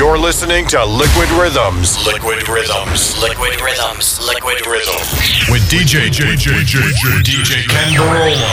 [0.00, 2.06] You're listening to Liquid Rhythms.
[2.06, 3.20] Liquid Rhythms.
[3.20, 4.18] Liquid Rhythms.
[4.26, 5.50] Liquid Rhythms.
[5.50, 6.80] With DJ DJ DJ
[7.20, 8.48] DJ Kenn Burrola.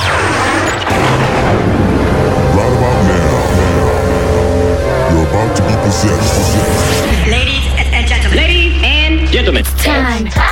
[2.51, 3.47] Right about now,
[5.13, 6.35] you're about to be possessed.
[7.31, 8.37] Ladies and gentlemen.
[8.37, 10.25] Ladies and Gentlemen, time.
[10.25, 10.43] Put your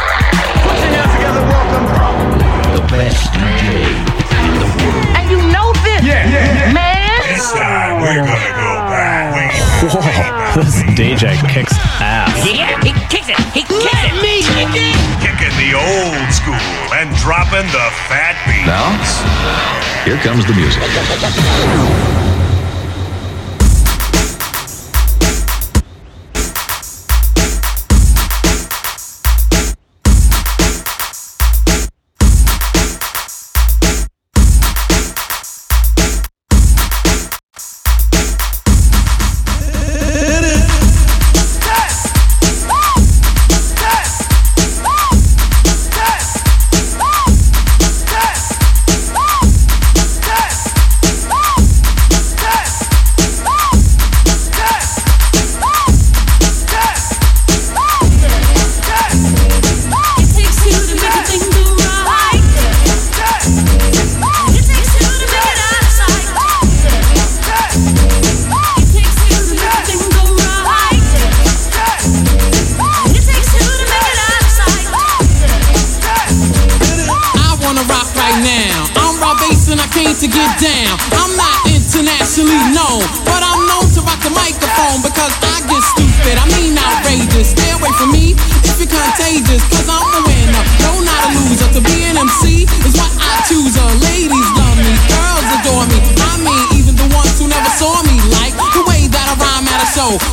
[0.95, 1.85] hands together, welcome.
[2.73, 4.04] the best DJ
[10.55, 12.31] This DJ kicks ass.
[12.47, 13.35] Yeah, he kicks it.
[13.51, 14.15] He kicks it.
[14.23, 14.95] Me kick it.
[15.19, 16.55] Kicking the old school
[16.95, 18.63] and dropping the fat beat.
[18.63, 18.95] Now,
[20.07, 20.79] here comes the music.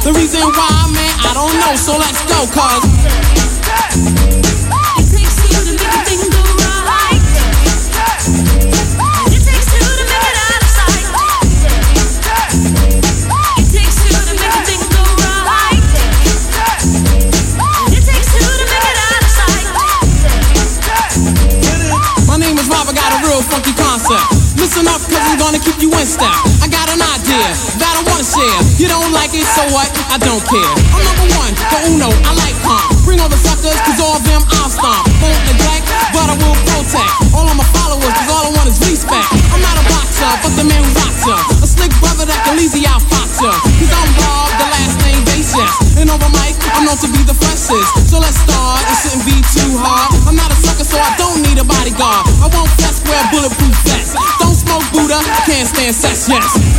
[0.05, 1.77] The reason why, man, I don't know.
[1.77, 3.42] So let's go, cause.
[29.52, 29.89] So what?
[30.08, 30.73] I don't care.
[30.96, 32.89] I'm number one, the uno, I like calm.
[33.05, 35.05] Bring all the suckers, cause all of them I'll stomp.
[35.20, 35.85] Won't neglect,
[36.17, 37.13] but I will protect.
[37.36, 39.29] All of my followers, cause all I want is respect.
[39.52, 41.36] I'm not a boxer, but the man who rocks ya.
[41.61, 43.52] A slick brother that can easy out fox ya.
[43.52, 45.74] Cause I'm Rob, the last name base, yes.
[46.01, 48.08] And over mic, I'm known to be the freshest.
[48.08, 50.17] So let's start, it shouldn't be too hard.
[50.24, 52.24] I'm not a sucker, so I don't need a bodyguard.
[52.41, 54.17] I won't fess, wear bulletproof vests.
[54.41, 56.72] Don't smoke Buddha, can't stand sex, yes.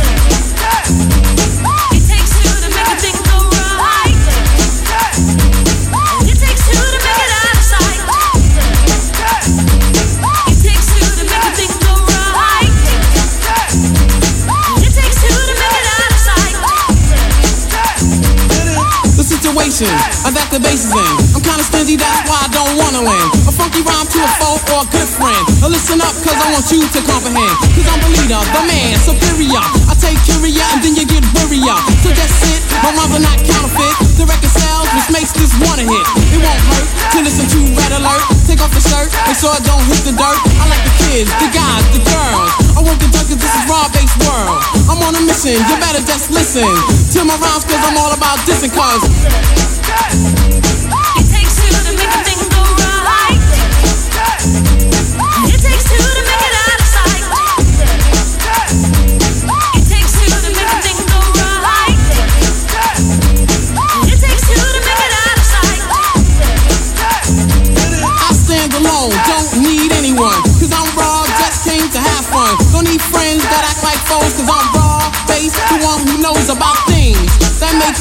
[25.64, 27.56] Uh, listen up, cause I want you to comprehend.
[27.72, 29.64] Cause I'm the leader, the man, superior.
[29.88, 31.72] I take curia and then you get worrier.
[32.04, 33.96] So just sit, my rhymes not counterfeit.
[34.20, 36.04] The record sells, which makes this one a hit.
[36.36, 36.84] It won't hurt
[37.16, 38.28] to listen to Red Alert.
[38.44, 40.36] Take off the shirt, make sure it don't hit the dirt.
[40.60, 42.52] I like the kids, the guys, the girls.
[42.76, 44.60] I want the cause this is raw bass world.
[44.84, 48.36] I'm on a mission, you better just listen to my rhymes cause I'm all about
[48.44, 49.00] dissing cause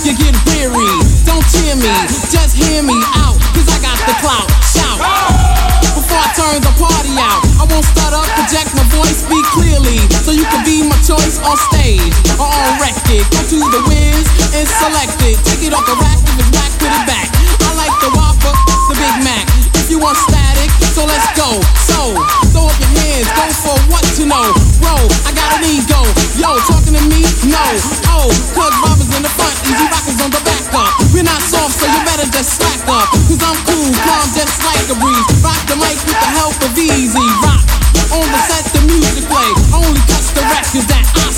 [0.02, 0.90] you get weary.
[1.22, 1.94] Don't cheer me,
[2.34, 4.50] just hear me out, cause I got the clout.
[4.66, 4.98] Shout!
[5.94, 10.01] Before I turn the party out, I won't stutter, project my voice, speak clearly.
[10.25, 13.22] So you can be my choice on stage or on record.
[13.30, 14.25] Go to the whiz
[14.57, 15.38] and select it.
[15.45, 17.30] Take it off the rack, if it's whack, put it back.
[17.62, 18.54] I like the Whopper,
[18.89, 19.46] the Big Mac.
[19.78, 21.62] If you want static, so let's go.
[21.86, 22.18] So,
[22.50, 24.57] throw up your hands, go for what to know.
[24.81, 24.98] Bro,
[25.28, 26.01] I got an ego.
[26.39, 27.22] Yo, talking to me?
[27.46, 27.62] No.
[28.10, 28.93] Oh, cause Robbers
[32.53, 33.09] slack up.
[33.25, 35.27] Cause I'm cool, calm, just like a breeze.
[35.41, 37.65] Rock the mic with the help of E-Z Rock.
[38.13, 39.50] On the set, the music play.
[39.73, 41.32] Only cuts the records that I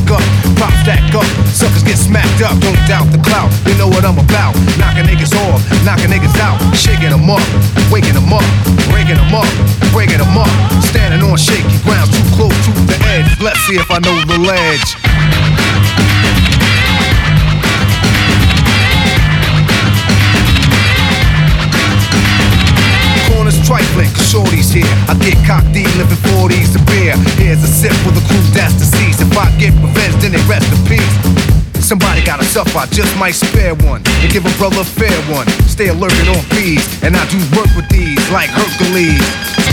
[0.00, 0.56] back up.
[0.56, 2.58] Pop stack up, suckers get smacked up.
[2.60, 4.54] Don't doubt the clout, they know what I'm about.
[4.78, 7.42] Knocking niggas off, knocking niggas out, shaking them up,
[7.90, 8.44] waking them up,
[8.90, 9.48] breaking them up,
[9.92, 10.50] breaking them up.
[10.84, 13.40] Standing on shaky ground, too close to the edge.
[13.40, 15.79] Let's see if I know the ledge.
[23.50, 24.86] Corners trifling, cause shorty's here.
[25.10, 27.18] I get cocked, deep living 40s a beer.
[27.34, 29.18] Here's a sip for the crew that's deceased.
[29.22, 31.10] If I get revenge, then they rest in peace.
[31.82, 35.18] Somebody got to suffer, I just might spare one and give a brother a fair
[35.34, 35.48] one.
[35.66, 39.18] Stay alert and on fees, and I do work with these like Hercules.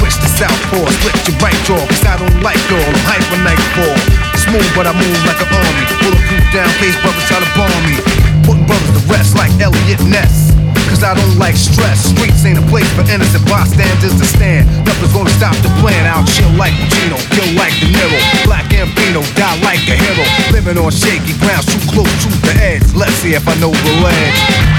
[0.02, 2.82] Switch to southpaw, split your right jaw, cause I don't like y'all.
[2.82, 3.98] I'm hyper nightfall.
[4.42, 5.86] Smooth, but I move like an army.
[6.02, 8.02] Bulletproof down, case brothers try to bomb me.
[8.42, 10.58] Putting brothers to rest like Eliot Ness.
[10.90, 12.10] Cause I don't like stress.
[12.10, 14.70] Streets ain't a place for innocent bystanders to stand.
[14.86, 16.06] Nothing's gonna stop the plan.
[16.06, 18.20] I'll chill like Pacino, kill like De Niro.
[18.46, 20.26] Black Ambino, die like a hero.
[20.52, 22.84] Living on shaky ground, too close to the edge.
[22.94, 24.77] Let's see if I know the ledge.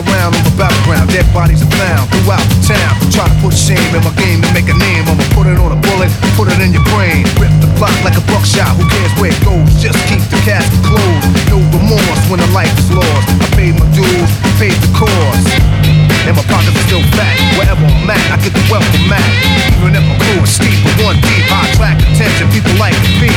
[0.00, 2.92] Around on the battleground, dead bodies are found throughout the town.
[3.12, 5.04] Try to put shame in my game to make a name.
[5.04, 7.28] I'ma put it on a bullet, put it in your brain.
[7.36, 9.68] Rip the block like a buckshot, who cares where it goes?
[9.80, 11.28] Just keep the casket closed.
[11.52, 13.26] No remorse when the life is lost.
[13.28, 15.48] I paid my dues, paid the cost.
[16.28, 17.36] And my pockets are still fat.
[17.56, 19.24] Wherever I'm at, I get the wealth from Mac.
[19.80, 23.12] Even if my crew is steep, but one deep, high track attention, people like to
[23.18, 23.32] be.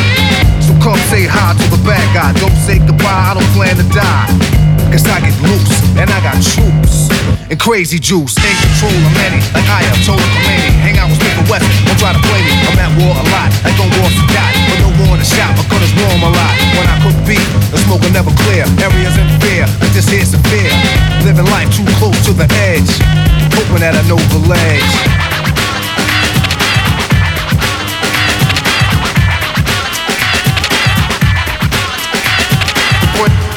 [0.59, 2.31] So come say hi to the bad guy.
[2.39, 4.27] Don't say goodbye, I don't plan to die.
[4.93, 7.09] Cause I get loose, and I got troops.
[7.49, 9.41] And crazy juice, in control of many.
[9.53, 10.69] Like I am told Khomeini.
[10.85, 12.53] Hang out with Smith Wesson, don't try to play me.
[12.69, 14.53] I'm at war a lot, like on war to die.
[14.69, 16.55] But no war the shop, my gun is warm a lot.
[16.77, 18.65] When I cook beef, the smoke will never clear.
[18.81, 20.73] Areas in fear, but this here's severe.
[21.25, 22.91] Living life too close to the edge.
[23.57, 25.33] Hoping that I know the ledge.
[33.23, 33.52] Enter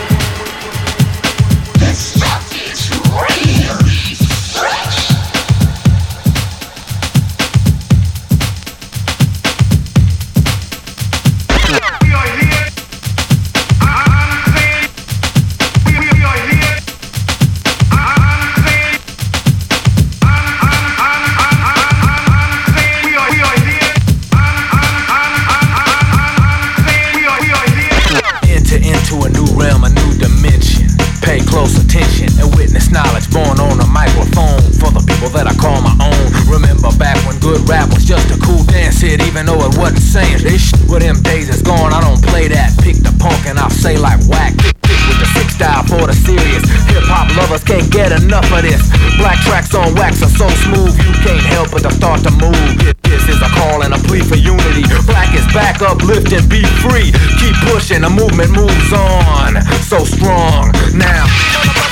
[39.17, 40.81] hit, even though it wasn't saying this shit.
[40.89, 42.77] Well, them days is gone, I don't play that.
[42.83, 44.55] Pick the punk and I'll say like whack.
[44.57, 46.65] With the six style for the serious.
[46.91, 48.83] Hip hop lovers can't get enough of this.
[49.19, 52.75] Black tracks on wax are so smooth, you can't help but to start to move.
[53.03, 54.83] This is a call and a plea for unity.
[55.07, 57.13] Black is back, uplift and be free.
[57.39, 59.63] Keep pushing, the movement moves on.
[59.83, 61.86] So strong now.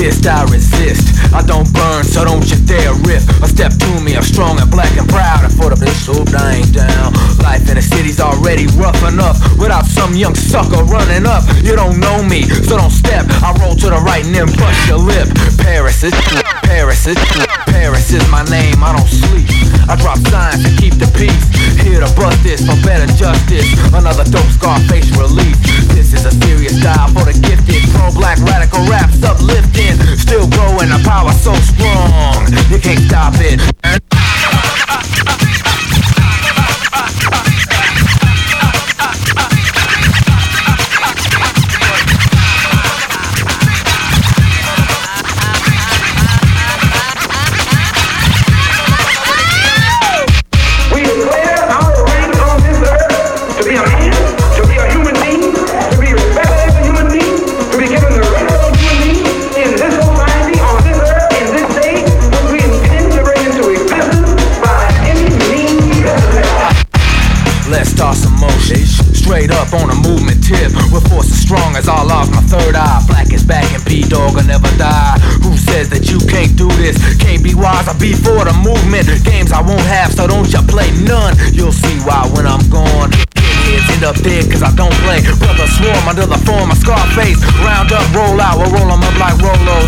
[0.00, 1.12] fist, I resist.
[1.34, 3.20] I don't burn, so don't you dare rip.
[3.44, 5.44] A step to me, I'm strong and black and proud.
[5.44, 7.12] I put up this hoop, I ain't down.
[7.44, 11.44] Life in the city's already rough enough without some young sucker running up.
[11.62, 13.26] You don't know me, so don't step.
[13.44, 15.28] I roll to the right and then bust your lip.
[15.58, 16.59] Paris is.
[16.70, 17.18] Paris is
[17.66, 19.50] Paris is my name, I don't sleep.
[19.90, 21.42] I drop signs to keep the peace.
[21.82, 23.66] Here to bust this for better justice.
[23.90, 25.58] Another dope Scarface relief.
[25.90, 27.82] This is a serious style for the gifted.
[27.90, 29.98] Pro black radical raps uplifting.
[30.14, 32.46] Still growing, a power so strong.
[32.70, 33.58] You can't stop it.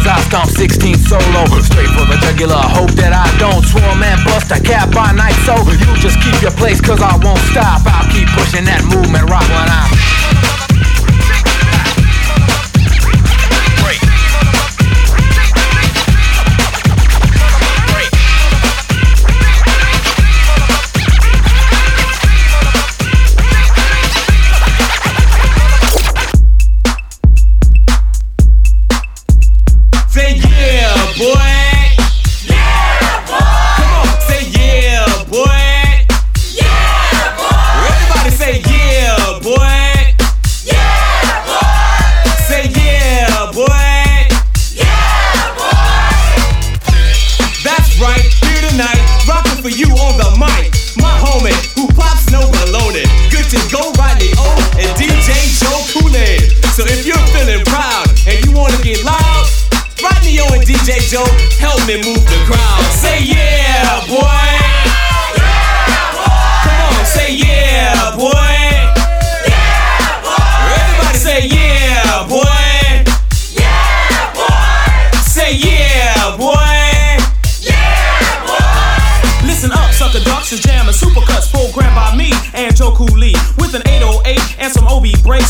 [0.06, 1.44] I stomp 16 solo.
[1.62, 3.64] Straight for the jugular, hope that I don't.
[3.64, 7.16] Swarm and bust a cap by night, so you just keep your place, cause I
[7.22, 7.86] won't stop.
[7.86, 10.11] I'll keep pushing that movement rock when I.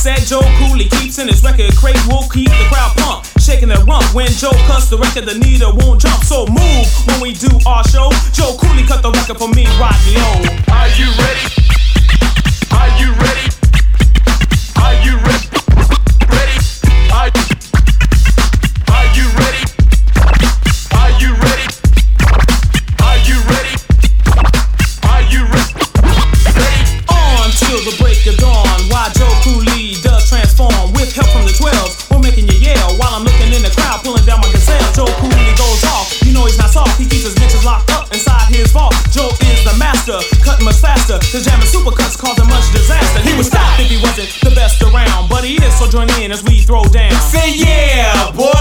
[0.02, 3.84] Said Joe Cooley keeps in his record crate will keep the crowd pumped, shaking their
[3.84, 4.02] rump.
[4.12, 6.24] When Joe cuts the record, the needle won't jump.
[6.24, 8.10] So move when we do our show.
[8.32, 10.74] Joe Cooley cut the record for me, Rodney O.
[10.74, 11.61] Are you ready?
[45.92, 47.12] children in as we throw down.
[47.20, 48.51] Say yeah, boy.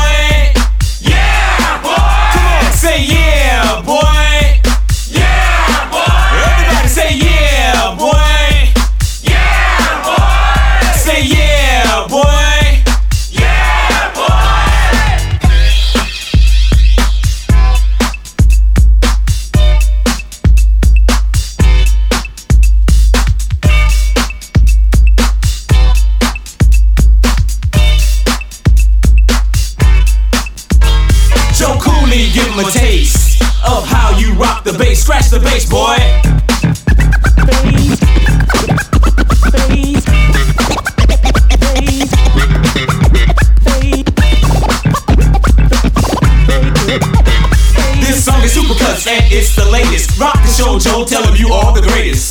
[50.80, 52.31] Joe, tell him you are the greatest.